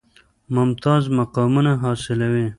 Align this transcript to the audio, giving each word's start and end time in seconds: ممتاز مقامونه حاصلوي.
ممتاز 0.55 1.03
مقامونه 1.19 1.71
حاصلوي. 1.83 2.45